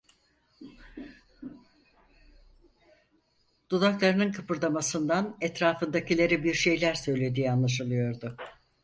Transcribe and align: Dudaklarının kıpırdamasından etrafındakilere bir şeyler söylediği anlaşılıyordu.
Dudaklarının 3.71 4.31
kıpırdamasından 4.31 5.37
etrafındakilere 5.41 6.43
bir 6.43 6.53
şeyler 6.53 6.93
söylediği 6.93 7.51
anlaşılıyordu. 7.51 8.37